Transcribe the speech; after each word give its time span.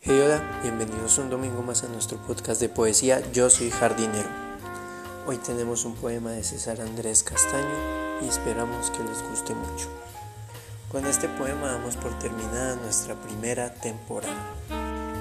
Hey 0.00 0.20
hola, 0.24 0.60
bienvenidos 0.62 1.18
un 1.18 1.28
domingo 1.28 1.60
más 1.60 1.82
a 1.82 1.88
nuestro 1.88 2.18
podcast 2.18 2.60
de 2.60 2.68
poesía 2.68 3.20
Yo 3.32 3.50
soy 3.50 3.68
jardinero. 3.70 4.28
Hoy 5.26 5.38
tenemos 5.38 5.84
un 5.84 5.96
poema 5.96 6.30
de 6.30 6.44
César 6.44 6.80
Andrés 6.80 7.24
Castaño 7.24 8.22
y 8.22 8.28
esperamos 8.28 8.92
que 8.92 9.02
les 9.02 9.28
guste 9.28 9.56
mucho. 9.56 9.88
Con 10.92 11.04
este 11.04 11.28
poema 11.28 11.72
damos 11.72 11.96
por 11.96 12.16
terminada 12.20 12.76
nuestra 12.76 13.16
primera 13.16 13.74
temporada. 13.74 14.54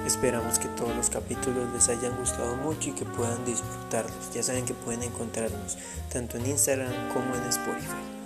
Esperamos 0.05 0.59
que 0.59 0.67
todos 0.67 0.95
los 0.95 1.09
capítulos 1.09 1.73
les 1.73 1.89
hayan 1.89 2.15
gustado 2.15 2.55
mucho 2.57 2.91
y 2.91 2.93
que 2.93 3.05
puedan 3.05 3.43
disfrutarlos. 3.45 4.31
Ya 4.31 4.43
saben 4.43 4.65
que 4.65 4.75
pueden 4.75 5.01
encontrarnos 5.01 5.75
tanto 6.13 6.37
en 6.37 6.51
Instagram 6.51 6.93
como 7.15 7.33
en 7.33 7.43
Spotify. 7.45 8.16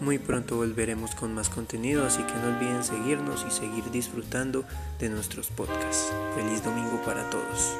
Muy 0.00 0.18
pronto 0.18 0.56
volveremos 0.56 1.14
con 1.14 1.34
más 1.34 1.50
contenido, 1.50 2.06
así 2.06 2.22
que 2.22 2.32
no 2.32 2.56
olviden 2.56 2.82
seguirnos 2.82 3.44
y 3.46 3.50
seguir 3.50 3.90
disfrutando 3.90 4.64
de 4.98 5.10
nuestros 5.10 5.48
podcasts. 5.48 6.10
Feliz 6.34 6.64
domingo 6.64 7.02
para 7.04 7.28
todos. 7.28 7.76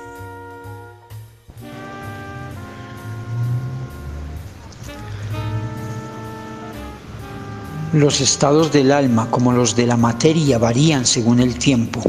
Los 7.94 8.20
estados 8.20 8.70
del 8.70 8.92
alma 8.92 9.30
como 9.30 9.52
los 9.52 9.74
de 9.74 9.86
la 9.86 9.96
materia 9.96 10.58
varían 10.58 11.06
según 11.06 11.40
el 11.40 11.58
tiempo. 11.58 12.02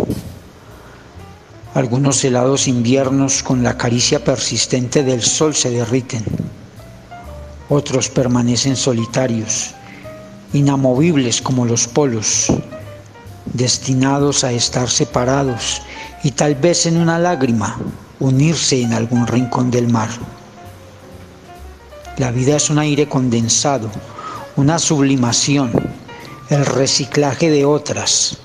Algunos 1.73 2.21
helados 2.25 2.67
inviernos 2.67 3.41
con 3.41 3.63
la 3.63 3.77
caricia 3.77 4.21
persistente 4.21 5.03
del 5.03 5.21
sol 5.21 5.55
se 5.55 5.71
derriten. 5.71 6.25
Otros 7.69 8.09
permanecen 8.09 8.75
solitarios 8.75 9.73
inamovibles 10.53 11.41
como 11.41 11.65
los 11.65 11.87
polos, 11.87 12.47
destinados 13.45 14.43
a 14.43 14.51
estar 14.51 14.89
separados 14.89 15.81
y 16.23 16.31
tal 16.31 16.55
vez 16.55 16.85
en 16.85 16.97
una 16.97 17.19
lágrima 17.19 17.77
unirse 18.19 18.81
en 18.81 18.93
algún 18.93 19.27
rincón 19.27 19.71
del 19.71 19.88
mar. 19.88 20.09
La 22.17 22.31
vida 22.31 22.55
es 22.55 22.69
un 22.69 22.80
aire 22.80 23.08
condensado, 23.08 23.89
una 24.55 24.77
sublimación, 24.77 25.71
el 26.49 26.65
reciclaje 26.65 27.49
de 27.49 27.65
otras, 27.65 28.38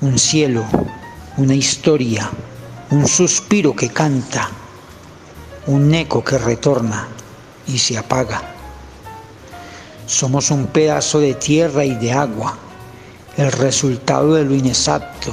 un 0.00 0.18
cielo, 0.18 0.64
una 1.36 1.54
historia, 1.54 2.30
un 2.90 3.06
suspiro 3.06 3.76
que 3.76 3.90
canta, 3.90 4.48
un 5.66 5.94
eco 5.94 6.24
que 6.24 6.38
retorna 6.38 7.06
y 7.66 7.78
se 7.78 7.98
apaga. 7.98 8.57
Somos 10.08 10.50
un 10.50 10.68
pedazo 10.68 11.20
de 11.20 11.34
tierra 11.34 11.84
y 11.84 11.94
de 11.94 12.12
agua, 12.12 12.56
el 13.36 13.52
resultado 13.52 14.36
de 14.36 14.44
lo 14.44 14.54
inexacto, 14.54 15.32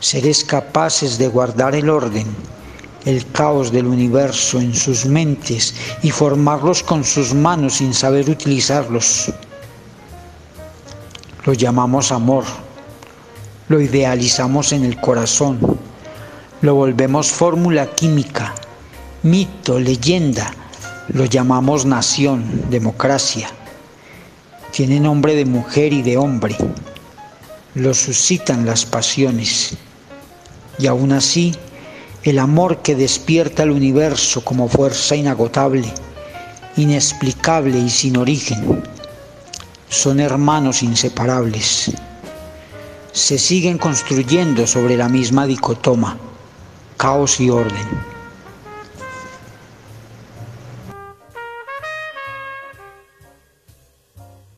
seres 0.00 0.44
capaces 0.44 1.18
de 1.18 1.28
guardar 1.28 1.74
el 1.74 1.90
orden, 1.90 2.26
el 3.04 3.30
caos 3.32 3.70
del 3.70 3.86
universo 3.86 4.58
en 4.60 4.74
sus 4.74 5.04
mentes 5.04 5.74
y 6.02 6.10
formarlos 6.10 6.82
con 6.82 7.04
sus 7.04 7.34
manos 7.34 7.74
sin 7.74 7.92
saber 7.92 8.30
utilizarlos. 8.30 9.30
Lo 11.44 11.52
llamamos 11.52 12.12
amor, 12.12 12.44
lo 13.68 13.78
idealizamos 13.78 14.72
en 14.72 14.86
el 14.86 14.98
corazón, 14.98 15.58
lo 16.62 16.74
volvemos 16.74 17.30
fórmula 17.30 17.94
química, 17.94 18.54
mito, 19.22 19.78
leyenda, 19.78 20.50
lo 21.08 21.26
llamamos 21.26 21.84
nación, 21.84 22.70
democracia 22.70 23.50
tiene 24.76 25.00
nombre 25.00 25.34
de 25.34 25.46
mujer 25.46 25.94
y 25.94 26.02
de 26.02 26.18
hombre, 26.18 26.54
lo 27.76 27.94
suscitan 27.94 28.66
las 28.66 28.84
pasiones, 28.84 29.74
y 30.78 30.86
aún 30.86 31.12
así 31.12 31.54
el 32.24 32.38
amor 32.38 32.82
que 32.82 32.94
despierta 32.94 33.62
el 33.62 33.70
universo 33.70 34.44
como 34.44 34.68
fuerza 34.68 35.16
inagotable, 35.16 35.90
inexplicable 36.76 37.78
y 37.78 37.88
sin 37.88 38.18
origen, 38.18 38.82
son 39.88 40.20
hermanos 40.20 40.82
inseparables. 40.82 41.92
Se 43.12 43.38
siguen 43.38 43.78
construyendo 43.78 44.66
sobre 44.66 44.98
la 44.98 45.08
misma 45.08 45.46
dicotoma, 45.46 46.18
caos 46.98 47.40
y 47.40 47.48
orden. 47.48 48.15